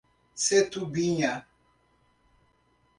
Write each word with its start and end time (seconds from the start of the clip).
Setubinha 0.45 1.31